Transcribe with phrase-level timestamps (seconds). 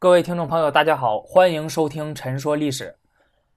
[0.00, 2.84] 各位听众朋友，大家好，欢迎收听《陈说历史》。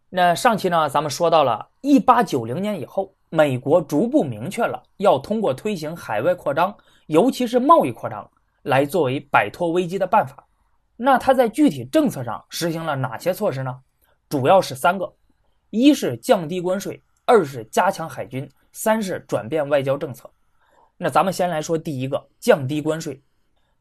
[0.10, 6.76] 那上期呢，咱们说到了1890年以后，美国逐步明确了要通过推行海外扩张，
[7.06, 8.28] 尤其是贸易扩张，
[8.64, 10.44] 来作为摆脱危机的办法。
[10.98, 13.80] 那它在具体政策上实行了哪些措施呢？
[14.28, 15.14] 主要是三个：
[15.70, 20.28] 一是降低关税，二是加强海军，三是转变外交政策。
[20.98, 23.21] 那咱们先来说第一个，降低关税。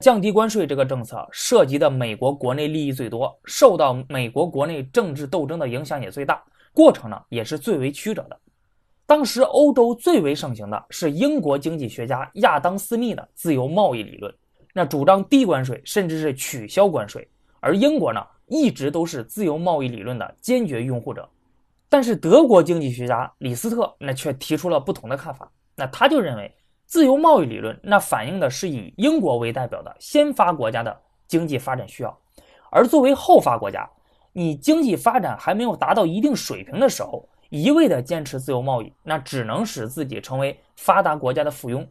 [0.00, 6.42] 降低关税这个政策涉及的美国国内利益最多，受到美国国内政治斗争的影响也最大，
[6.72, 8.40] 过程呢也是最为曲折的。
[9.04, 14.34] 当时欧洲最为盛行的是英国经济学家亚当·斯密的自由贸易理论，
[14.72, 17.28] 那主张低关税，甚至是取消关税。
[17.60, 21.28] 而英国呢一直都是自由贸易理论的坚决拥护者。
[21.90, 26.50] 但是德国经济学家李斯特那却提出了不同的看法，那他就认为。
[26.90, 32.18] 自由贸易理论，那反映的是以英国为代表的先发国家的经济发展需要，
[32.68, 33.88] 而作为后发国家，
[34.32, 41.86] 你经济发展还没有达到一定水平的时候，一味的坚持自由贸易，那只能使自己成为发达国家的附庸。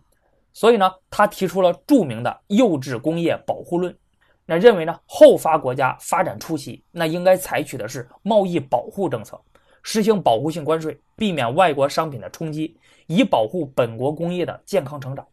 [0.51, 3.97] 所以呢，他提出了著名的幼稚工业保护论，
[4.45, 9.39] 那认为呢，后发国家发展初期，那应该采取的是贸易保护政策。
[9.83, 12.77] 实行保护性关税，避免外国商品的冲击，
[13.07, 15.25] 以保护本国工业的健康成长。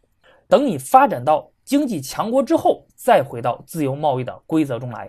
[0.48, 5.08] 等你发展到经济强国之后，再回到自由贸易的规则中来。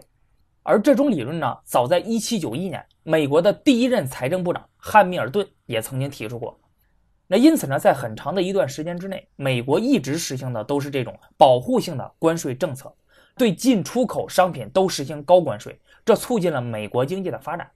[0.64, 6.60] 而这种理论呢，早在1791年，美国的第一任财政部长汉密尔顿也曾经提出过。
[7.28, 12.94] 那因此呢，在很长的一段时间之内，美国一直实行的都是这种保护性的关税政策，
[13.38, 17.70] 对进出口商品都实行高关税，这促进了美国经济的发展。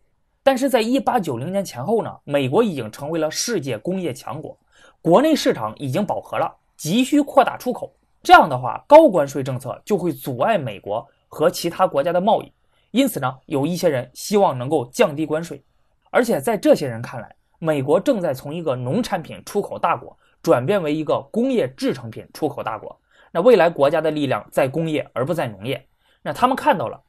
[0.44, 4.58] 但是在一八九零年前后呢，美国已经成为了世界工业强国，
[5.00, 7.94] 国内市场已经饱和了，急需扩大出口。
[8.24, 12.52] 这样的话，高关税政策就会阻碍美国和其他国家的贸易。
[12.90, 15.64] 因此呢，有一些人希望能够降低关税。
[16.10, 23.00] 而且在这些人看来，美国正在从一个农产品出口大国转变为一个工业制成品出口大国。
[23.32, 25.88] 那未来国家的力量在工业而不在农业。
[26.24, 27.00] 那他们看到了，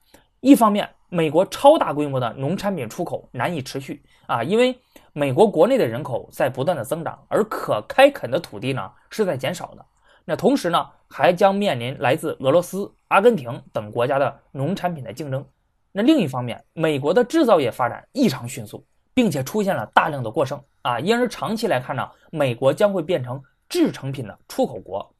[0.40, 0.86] 一方面。
[1.12, 4.74] 美国超大规模的农产品出口难以持续啊，因为
[5.12, 9.84] 美国国内的人口在不断的增长，而可开垦的土地呢是在减少的。
[10.24, 15.44] 那同时呢，还将面临来自俄罗斯、阿根廷等国家的农产品的竞争。
[15.92, 25.14] 那另一方面，美国的制造业发展异常迅速，并且出现了大量的过剩啊，因而长期来看呢，美国将会变成制成品的出口国。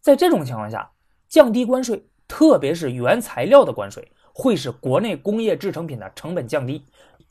[0.00, 0.90] 在这种情况下，
[1.28, 4.10] 降低关税，特别是原材料的关税。
[4.36, 6.84] 会使国内工业制成品的成本降低，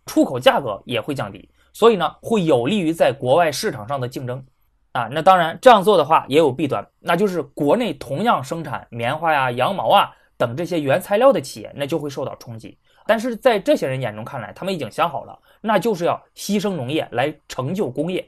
[0.06, 4.42] 出口价格也会降低，所以呢，会有利于在国外市场上的竞争
[4.94, 5.10] 啊。
[5.12, 12.78] 那当然，这样做的话也有弊端，那就是国内同样生产棉花呀、羊毛啊等这些原材料的企业，那就会受到冲击。
[13.06, 18.26] 但是在这些人眼中看来，他们已经想好了，那就是要牺牲农业来成就工业。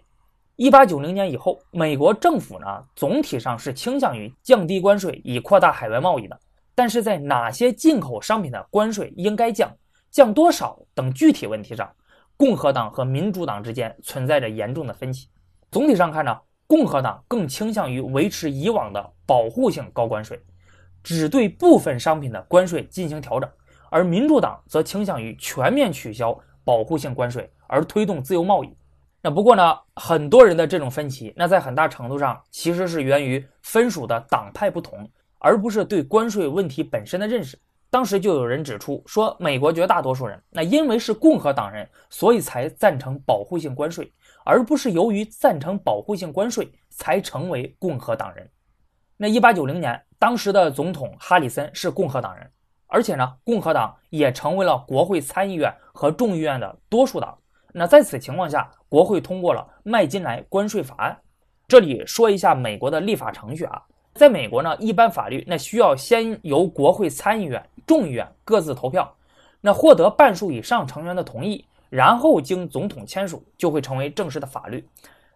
[0.57, 6.37] 一八九零年以后，美国政府呢总体上是倾向于降低关税，以扩大海外贸易的。
[6.75, 9.73] 但是在哪些进口商品的关税应该降、
[10.11, 11.89] 降多少等具体问题上，
[12.37, 15.29] 共和党和民主党之间存在着严重的分歧。
[15.71, 16.37] 总体上看呢，
[16.67, 20.39] 共和党更倾向于维持以往的保护性高关税，
[21.01, 23.49] 只对部分商品的关税进行调整；
[23.89, 28.77] 而民主党则倾向于全面取消保护性关税，而推动自由贸易。
[29.21, 35.09] 那不过呢，很多人的这种分歧，那在很大程度上其实是源于分属的党派不同。
[35.45, 37.55] 而不是对关税问题本身的认识。
[37.91, 44.11] 当时就有人指出说，美国绝大多数人那因为是共和党人，所以才赞成保护性关税，
[44.43, 48.49] 而不是由于赞成保护性关税才成为共和党人。
[49.17, 52.49] 那一八九零年，当时的总统哈里森是共和党人，
[52.87, 57.37] 而且呢，共和党也成为了国会参议院和众议院的多数党。
[57.71, 61.15] 那在此情况下，国会通过了麦金莱关税法案。
[61.67, 63.79] 这里说一下美国的立法程序啊。
[64.15, 69.13] 在美国呢，一般法律那需要先由国会参议院、众议院各自投票，
[69.59, 74.87] 那获得半数以上成员的同意，然后经总统签署，就会成为正式的法律。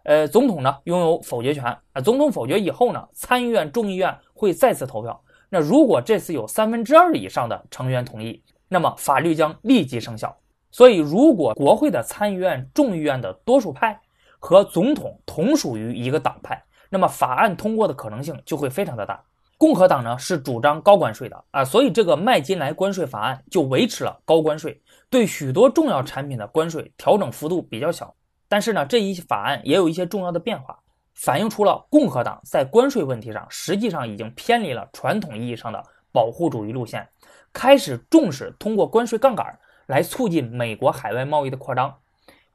[0.04, 5.22] 呃，总统呢拥有否决权啊，总统否决以后呢，参议院、众议院会再次投票。
[5.50, 10.34] 那如果这次有三分之二以上的成员同意，那么法律将立即生效。
[10.72, 14.00] 所以，如果国会的参议院、众议院的多数派
[14.40, 16.64] 和总统同属于一个党派。
[16.89, 19.24] 那么法案通过的可能性就会非常的大。
[19.57, 28.15] 共和党呢是主张高关税的啊，所以这个麦金莱关税法案就维持了高关税，对许多重要产品的关税调整幅度比较小。
[28.47, 30.80] 但是呢，这一法案也有一些重要的变化，
[31.13, 35.83] 反映出了共和党在关税问题上实际上已经偏离了传统意义上的
[36.13, 37.06] 保护主义路线，
[37.51, 41.94] 开始重视通过关税杠杆来促进美国海外贸易的扩张。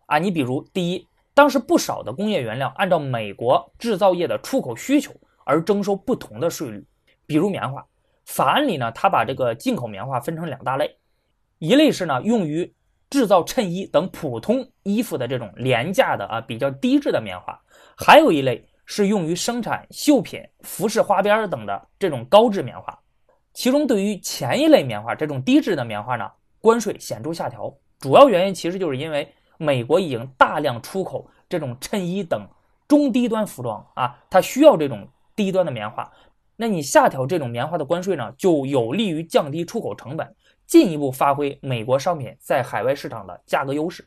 [0.07, 5.13] 啊，你比如第一，当时不少的工业原料按照美国制造业的出口需求
[5.45, 6.87] 而征收不同的税率，
[7.27, 7.85] 比如棉花。
[8.25, 10.97] 法案里呢，他把这个进口棉花分成两大类，
[11.59, 12.73] 一类是呢用于
[13.11, 17.61] 制造衬衣等普通衣服的这种廉价的啊比较低质的棉花，
[17.97, 22.99] 还有一类是用于生产绣品、服饰花边等的这种高质棉花。
[23.53, 32.47] 其中对于前一类棉花这种低质的棉花呢，关税显著下调，主要原因其实就是因为美国已经大量出口这种衬衣等
[32.89, 36.11] 中低端服装啊，它需要这种低端的棉花。
[36.57, 40.35] 那你下调这种棉花的关税呢，就有利于降低出口成本，
[40.67, 44.07] 进一步发挥美国商品在海外市场的价格优势。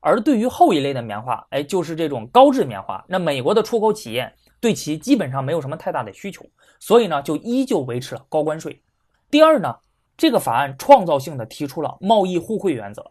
[0.00, 6.44] 而对于后一类的棉花，哎，就是这种高质棉花，那美国的出口企业对其基本上没有什么太大的需求，
[6.78, 8.82] 所以呢，就依旧维持了高关税。
[9.30, 9.74] 第二呢，
[10.16, 13.04] 这个法案创造性的提出了贸易互惠原则。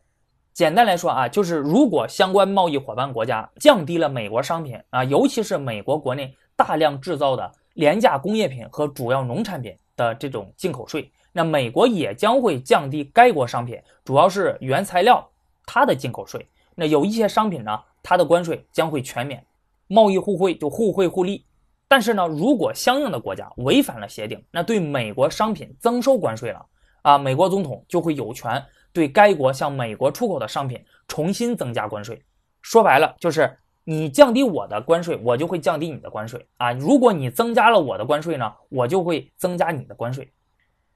[0.53, 7.51] 简单来说啊，就是如果相关贸易伙伴国家降低了美国商品啊，尤其是美国国内大量制造的。
[7.75, 15.27] 廉价工业品和主要农产品的这种进口税，那美国也将会降低该国商品，主要是原材料
[15.65, 16.47] 它的进口税。
[16.75, 19.43] 那有一些商品呢，它的关税将会全免，
[19.87, 21.43] 贸易互惠就互惠互利。
[21.87, 26.63] 但是呢，如果相应的国家违反了协定，那对美国商品增收关税了
[27.01, 28.63] 啊，美国总统就会有权
[28.93, 32.23] 对该国向美国出口的商品重新增加关税。
[32.61, 33.57] 说白了就是。
[33.85, 36.71] 你降低我的关税，我就会降低你的关税啊！
[36.71, 40.31] 如果你增加了我的关税呢，我就会增加你的关税。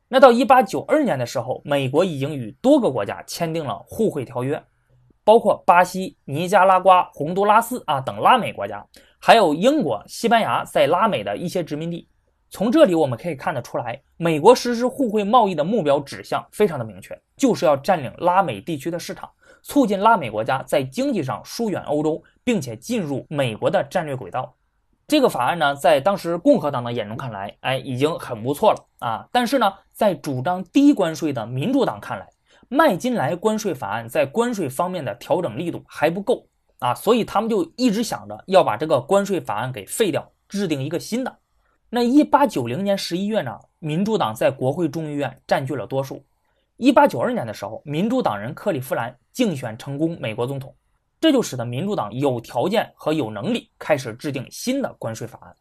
[0.08, 4.64] 那到一八九二年的时候，美国已经与多个国家签订了互惠条约，
[5.26, 8.88] 包括巴西、尼加拉瓜、洪都拉斯啊等拉美国家，
[9.20, 12.08] 还有英国、西班牙在拉美的一些殖民地。
[12.50, 19.30] 从这里我们可以看得出来，美国实施互惠贸易的目标指向非常的明确，就是要占领拉美地区的市场。
[19.64, 24.56] 促进拉美国家在经济上疏远欧洲，并且进入美国的战略轨道。
[25.08, 29.28] 这个法案呢，在当时共和党的眼中看来，哎，已经很不错了啊。
[29.32, 32.30] 但是呢，在主张低关税的民主党看来，
[32.70, 36.48] 麦金莱关税法案在关税方面的调整力度还不够
[36.80, 41.38] 啊，所以他们就一直想着要把这个关税法案给废掉，制定一个新的。
[41.90, 46.22] 那一八九零年十一月呢，民主党在国会众议院占据了多数。
[46.76, 50.76] 一八九二年的时候，民主党人克利夫兰竞选成功美国总统，
[51.22, 55.56] 这就使得民主党有条件和有能力开始制定新的关税法案。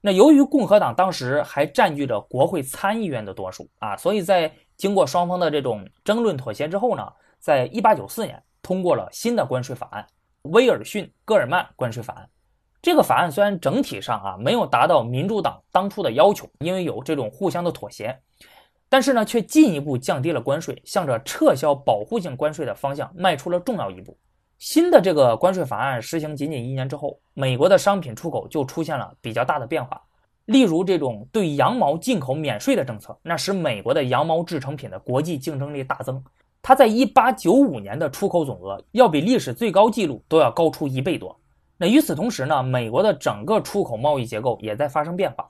[0.00, 10.06] 那由于共和党当时还占据着国会参议院的多数啊，所以在经过双方的这种争论妥协之后呢，在一八九四年通过了新的关税法案——
[10.52, 12.28] 威尔逊·戈尔曼关税法案。
[12.84, 18.14] 这个法案虽然整体上啊没有达到民主党当初的要求，因为有这种互相的妥协。
[18.90, 24.14] 但是呢，却进一步降低了关税，向着撤销保护性关税的方向迈出了重要一步。
[24.58, 29.98] 新的这个关税法案实行仅仅一年之后，美国的商品出口就出现了比较大的变化。
[30.44, 36.22] 例如，这种对羊毛进口免税的政策，那使美国的羊毛制成品的国际竞争力大增。
[36.60, 41.34] 它在1895年的出口总额要比历史最高纪录都要高出一倍多。
[41.76, 45.46] 那与此同时呢，美国的整个出口贸易结构也在发生变化。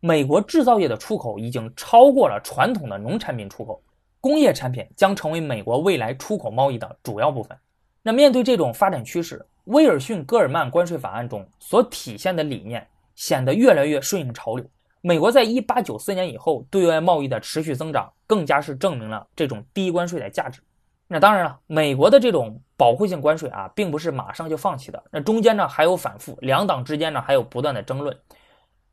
[0.00, 3.80] 美国制造业的出口已经超过了传统的农产品出口，
[4.20, 7.56] 工业产品将成为美国未来出口贸易的主要部分。
[8.02, 14.66] 那面对这种发展趋势，威尔逊·戈尔曼关税法案中所体现的理念显得越来越顺应潮流。
[15.00, 20.60] 美国在1894年以后对外贸易的持续增长，更加是证明了这种低关税的价值。
[21.12, 28.16] 那当然了，美国的这种保护性关税啊，并不是马上就放弃的，那中间呢还有反复，两党之间呢还有不断的争论。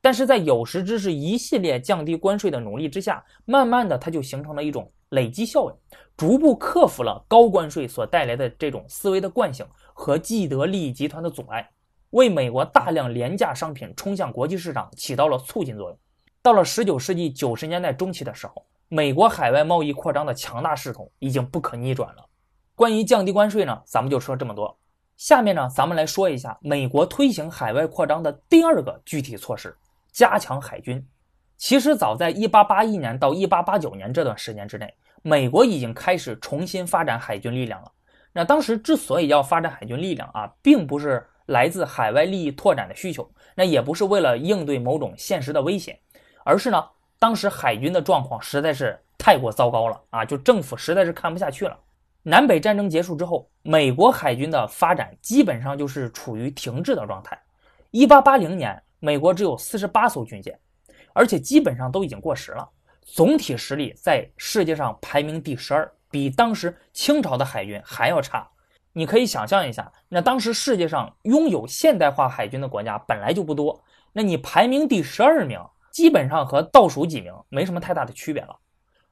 [0.02, 11.70] 但是在有识之士一系列降低关税的努力之下，慢慢的它就形成了一种累积效应，逐步克服了高关税所带来的这种思维的惯性和既得利益集团的阻碍，
[12.10, 15.98] 为美国大量廉价商品冲向国际市场起到了促进作用。
[16.42, 22.25] 到了十九世纪九十年代中期的时候，美国海外贸易扩张的强大势头已经不可逆转了。
[22.74, 24.75] 关于降低关税呢，咱们就说这么多。
[25.15, 29.77] 下面呢，咱们来说一下美国推行海外扩张的第二个具体措施。
[30.12, 31.08] 加强海军，
[31.55, 34.91] 其实早在1881年到1889年这段时间之内，
[35.22, 37.91] 美国已经开始重新发展海军力量了。
[38.34, 46.00] 那当时之所以要发展海军力量啊，并不是来自海外利益拓展的需求，那也不是为了应对某种现实的威胁，
[46.43, 46.84] 而是呢，
[47.20, 51.78] 当时海军的状况实在是太过糟糕了啊，就政府实在是看不下去了。
[52.24, 57.40] 南北战争结束之后，美国海军的发展基本上就是处于停滞的状态。
[57.92, 58.82] 1880年。
[59.02, 60.60] 美国只有四十八艘军舰，
[61.14, 62.68] 而且基本上都已经过时了。
[63.02, 68.46] 总体实力在世界上排名第十二，比当时清朝的海军还要差。
[68.92, 75.58] 你可以想象一下，那当时世界上拥有现代化海军的国家本来就不多，那你排名第十二名，
[75.91, 78.55] 基本上和倒数几名没什么太大的区别了。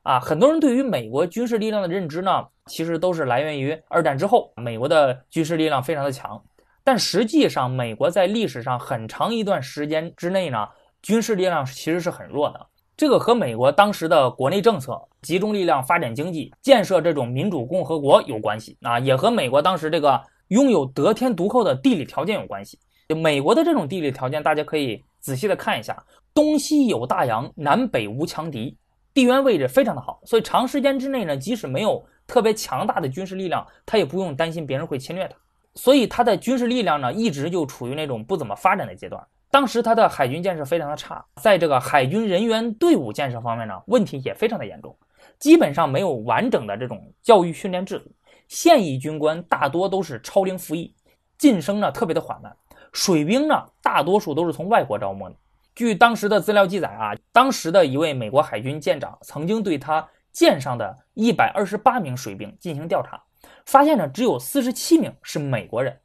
[0.04, 6.42] 啊，很多人对于美国军事力量的认知呢，其实都是来源于二战之后，美国的军事力量非常的强。
[6.84, 10.66] 但实际上，美国在历史上很长一段时间之内呢，
[11.02, 12.68] 军事力量其实是很弱的。
[12.96, 22.80] 这个和美国当时的国内政策集中力量发展经济、建设这种民主共和国有关系啊，也和美国当时这个拥有得天独厚的地理条件有关系。
[23.10, 26.02] 就美国的这种地理条件，大家可以仔细的看一下：
[26.38, 28.78] 东西有大洋，南北无强敌，
[29.12, 30.22] 地缘位置非常的好。
[30.24, 35.36] 所以长时间之内呢，即使没有特别强大的军事力量，他也不用担心别人会侵略他。
[35.74, 39.20] 所以他的军事力量呢，一直就处于那种不怎么发展的阶段。
[39.50, 44.96] 当时他的海军建设非常的差，在这个海军人员队伍建设方面呢，问题也非常的严重，
[45.40, 48.12] 基本上没有完整的这种教育训练制度。
[48.48, 50.94] 现役军官大多都是超龄服役，
[51.40, 52.56] 晋升呢特别的缓慢。
[52.94, 55.36] 水兵呢，大多数都是从外国招募的。
[55.78, 63.22] 据当时的资料记载啊，当时的一位美国海军舰长曾经对他舰上的一百二十八名水兵进行调查。
[63.64, 65.96] 发现呢，只有四十七名是美国人。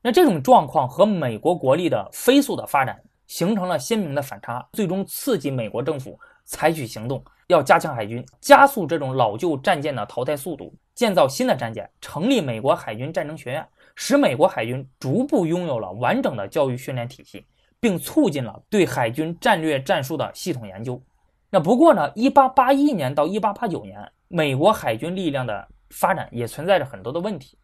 [0.00, 17.44] 那这种状况和美国国力的飞速的发展形成了鲜明的反差，最终刺激美国政府采取行动，要加强海军，加速这种老旧战舰的淘汰速度，建造新的战舰，成立美国海军战争学院，使美国海军逐步拥有了完整的教育训练体系，
[17.80, 21.02] 并促进了对海军战略战术的系统研究。
[21.50, 25.68] 那不过呢，一八八一年到一八八九年，美国海军力量的。
[25.90, 27.56] 发展也存在着很多的问题。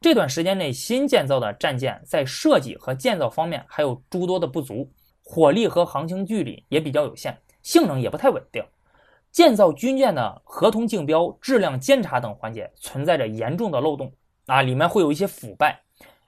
[0.00, 4.88] 这段时间内，新建造的战舰在设计和建造方面还有诸多的不足，
[5.24, 8.64] 火力和航行距离也比较有限，性能也不太稳定。
[9.32, 14.12] 建造军舰的合同竞标、质量监察等环节存在着严重的漏洞
[14.46, 15.82] 啊，里面会有一些腐败。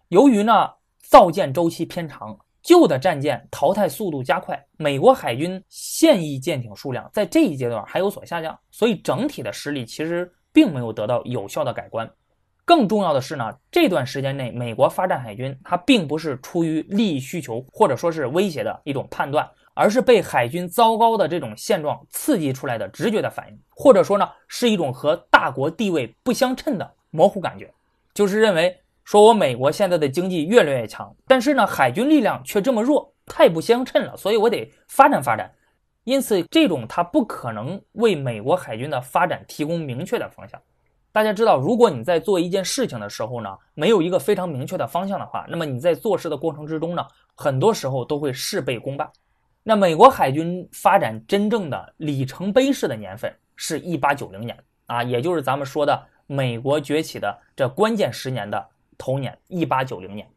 [0.09, 10.29] 由于呢造舰周期偏长，旧的战舰淘汰速度加快，美国海军现役舰艇数量在这一阶段还有所下降，所以整体的实力其实。
[10.55, 12.09] 并没有得到有效的改观。
[12.65, 19.45] 更重要的是呢，这段时间内，美国发展海军，它并不是出于利益需求或者说是威胁的一种判断，
[19.75, 27.69] 而是被海军糟糕的这种现状刺激出来的直觉的反应，或者说呢，是一种和大国地位不相称的模糊感觉，
[28.15, 35.51] 就是认为说我美国现在的经济越来越强，但是呢，海军力量却这么弱，太不相称了，所以我得发展发展。
[36.05, 40.61] 因此，这种它不可能为美国海军的发展提供明确的方向。
[41.13, 49.09] 大家知道，如果你在做一件事情的时候呢，没有一个非常明确的方向的话，那么你在做事的过程之中呢，很多时候都会事倍功半。
[49.63, 60.29] 那美国海军发展真正的里程碑式的年份是一八九零年啊，也就是咱们说的美国崛起的这关键十年的头年，一八九零年。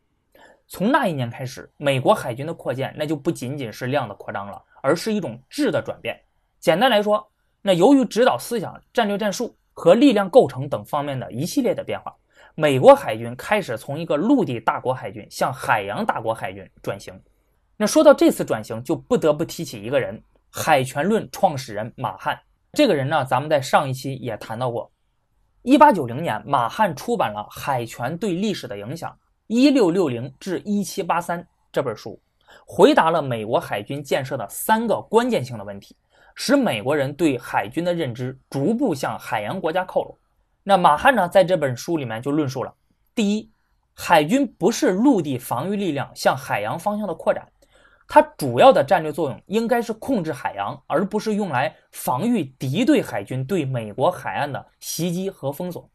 [0.68, 4.64] 从那一年开始，美国海军的扩建那就不仅仅是量的扩张了。
[4.80, 6.18] 而是一种质的转变。
[6.60, 7.30] 简单来说，
[7.62, 12.16] 那由于指导思想、战略战术和力量构成等方面的一系列的变化，
[12.56, 17.20] 美国海军开始从一个陆地大国海军向海洋大国海军转型。
[17.76, 22.40] 那说到这次转型，就不得不提起一个人——海权论创始人马汉。
[22.72, 24.90] 这个人呢，咱们在上一期也谈到过。
[25.68, 29.14] 一八九零年，马汉出版了《海权对历史的影响
[29.48, 31.44] （一六六零至一七八三）》
[31.74, 32.18] 这本书。
[32.66, 35.94] 回答了美国海军建设的三个关键性的问题，
[36.36, 40.18] 使美国人对海军的认知逐步向海洋国家靠拢。
[40.64, 42.74] 那马汉呢，在这本书里面就论述了：
[43.14, 43.52] 第一，
[43.94, 47.46] 海军不是陆地防御力量向海洋方向的扩展，
[48.08, 55.90] 它主要的战略作用应该是控制海洋，而不是用来防御敌对海军对美国海岸的袭击和封锁。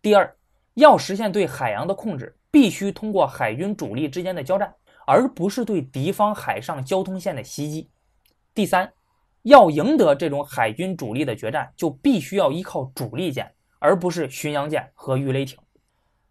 [0.00, 0.36] 第二，
[0.74, 4.72] 要实现对海洋的控制，必须通过海军主力之间的交战。
[5.08, 7.88] 而不是对敌方海上交通线的袭击。
[8.52, 8.92] 第三，
[9.42, 15.56] 要赢得这种海军主力的决战，就必须要依靠主力舰，而不是巡洋舰和鱼雷艇。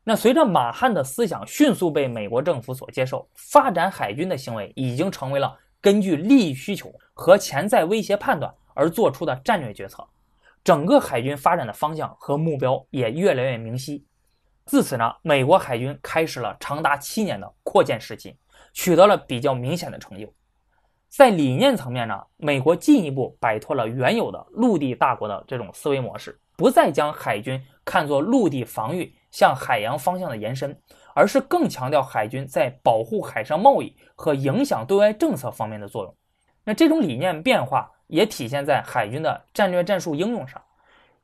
[0.08, 10.08] 那随着马汉的思想迅速被美国政府所接受，发展海军的行为已经成为了根据利益需求和潜在威胁判断而做出的战略决策。
[10.64, 14.06] 整个海军发展的方向和目标也越来越明晰。
[14.66, 18.38] 自此呢，美国海军开始了长达七年的扩建时期。
[18.74, 20.28] 取得了比较明显的成就，
[21.08, 30.78] 在理念层面呢，美国进一步摆脱了原有的陆地大国的这种思维模式，不再将海军看作陆地防御向海洋方向的延伸，
[31.14, 36.16] 而是更强调海军在保护海上贸易和影响对外政策方面的作用。
[36.64, 40.62] 那这种理念变化也体现在海军的战略战术应用上。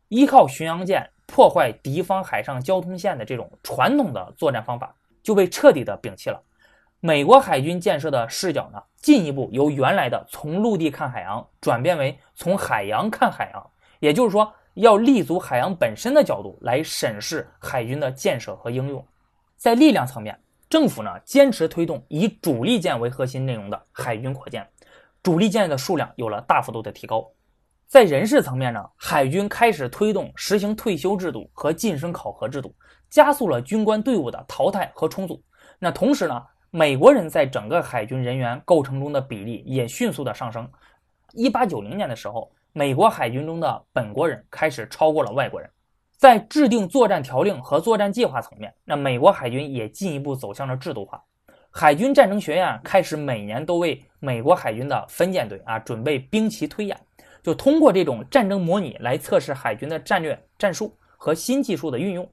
[0.08, 6.44] 依靠巡洋舰破坏敌方海上交通线的这种传统的作战方法就被彻底的摒弃了。
[7.00, 19.06] 美国海军建设的视角呢，进一步由原来的从陆地看海洋转变为从海洋看海洋，也就是说，要立足海洋本身的角度来审视海军的建设和应用。
[19.58, 24.68] 在力量层面，政府呢坚持推动以主力舰为核心内容的海军扩建，
[25.22, 27.30] 主力舰的数量有了大幅度的提高。
[27.88, 32.74] 在人事层面呢，海军开始推动实行退休制度和晋升考核制度，
[33.10, 35.44] 加速了军官队伍的淘汰和重组。
[35.78, 40.66] 那同时呢，美国人在整个海军人员构成中的比例也迅速的上升。
[41.34, 45.70] 一八九零年的时候，美国海军中的本国人开始超过了外国人。
[46.18, 51.22] 在制定作战条令和作战计划层面，那美国海军也进一步走向了制度化。
[51.70, 56.98] 海军战争学院开始每年都为美国海军的分舰队啊准备兵棋推演。
[57.42, 62.30] 就通过这种战争模拟来测试海军的战略战术和新技术的运用，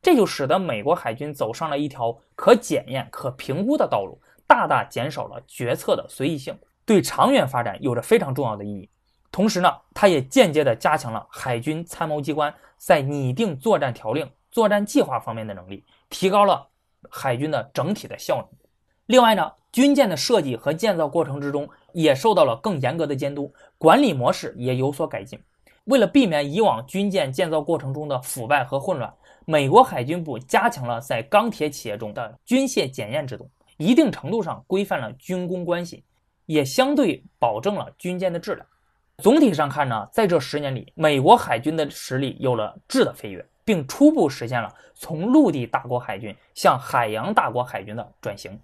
[0.00, 8.88] 这就使得美国海军走上了一条可检验、可评估的道路，大大减少了决策的随意性，对长远发展有着非常重要的意义。
[9.36, 16.66] 同时呢，它也间接的加强了海军参谋机关在拟定作战条令、作战计划方面的能力，提高了
[17.10, 18.46] 海军的整体的效能。
[19.04, 25.38] 另外呢，军舰的设计和建造过程之中也受到了更严格的监督，管理模式也有所改进。
[25.84, 29.12] 为了避免以往军舰建造过程中的腐败和混乱，
[29.44, 36.02] 美国海军部加强了在钢铁企业中的军械检验制度，一定程度上规范了军工关系，
[36.46, 38.66] 也相对保证了军舰的质量。
[39.22, 48.60] 总体上看呢，在这十年里，美国海军的实力有了质的飞跃，并初步实现了从陆地大国海军向海洋大国海军的转型。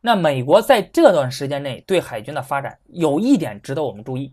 [0.00, 4.32] 那美国在这段时间内对海军的发展有一点值得我们注意，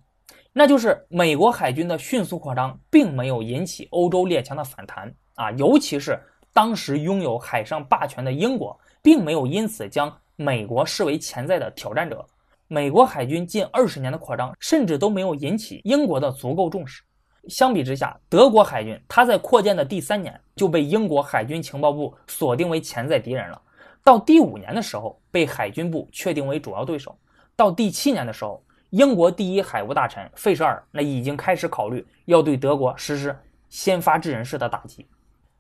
[0.53, 6.17] 那就是美国海军的迅速扩张并没有引起欧洲列强的反弹啊，尤其是
[6.53, 12.25] 当时拥有海上霸权的英国，并没有因此将美国视为潜在的挑战者。
[12.69, 17.01] 美国海军近二十年的扩张，甚至都没有引起英国的足够重视。
[17.47, 23.61] 相比之下，德国海军它在扩建的第三年就被英国海军情报部锁定为潜在敌人了。
[24.03, 27.13] 到第五年的时候，被海军部确定为主要对手；
[27.55, 33.33] 到第七年的时候，英国第一海务大臣费舍尔那已经开始考虑要对德国实施
[33.69, 35.07] 先发制人式的打击。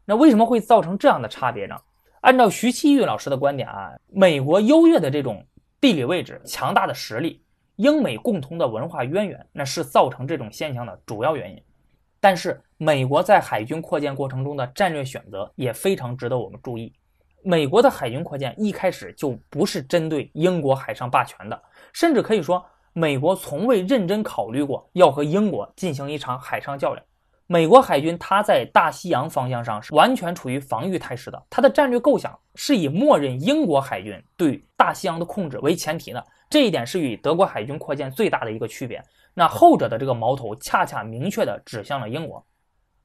[0.03, 1.75] 那为什么会造成这样的差别呢？
[2.19, 5.45] 按照徐希玉老师的观点啊，美国优越的这种
[5.79, 7.41] 地理位置、强大的实力、
[7.75, 11.61] 英美共同的文化渊源，那是造成这种现象的主要原因。
[12.19, 16.91] 但是，美国在海军扩建过程中的战略选择也非常值得我们注意。
[17.43, 21.63] 美国的海军扩建一开始就不是针对英国海上霸权的，
[21.93, 27.05] 甚至可以说，美国从未认真考虑过要和英国进行一场海上较量。
[27.49, 36.21] 美国海军它在大西洋方向上是完全处于防御态势的，它的战略构想是以默认英国海军对大西洋的控制为前提的。
[36.49, 39.01] 这一点是与德国海军扩建最大的一个区别。
[39.33, 42.45] 那后者的这个矛头恰恰明确地指向了英国。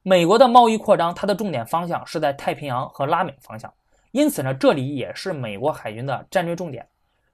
[0.01, 3.73] 美国的贸易扩张，它的重点方向是在太平洋和拉美方向。
[4.11, 6.85] 因此呢，这里也是美国海军的战略重点。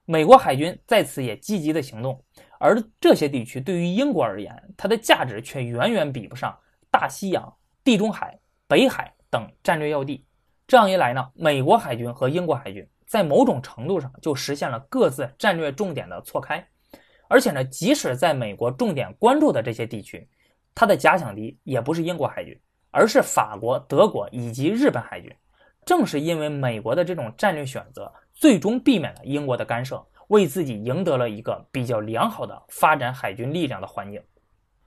[0.04, 2.22] 美国海军在此也积极的行动，
[2.60, 6.56] 而这些地区对于英国而言，它的价值却远远比不上
[6.90, 10.24] 大西洋、地中海、北海等战略要地。
[10.66, 16.64] 这样一来呢，美国海军和英国海军在某种程度上就实现了各自战略重点的错开。
[17.28, 20.28] 而且呢，即使在美国重点关注的这些地区，
[20.74, 25.32] 它的假想敌也不是英国海军，而是法国、德国以及日本海军。
[25.86, 34.22] 正是因为美国的这种战略选择，最终避免了英国的干涉，为自己赢得了一个比较良好的发展海军力量的环境。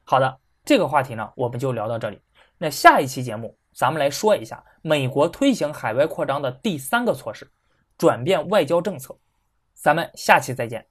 [0.03, 2.19] 好的，这个话题呢，我们就聊到这里。
[2.57, 7.49] 那下一期节目，咱们来说一下美国推行海外扩张的第三个措施——
[7.97, 9.17] 转变外交政策。
[9.73, 10.85] 咱们下期再见。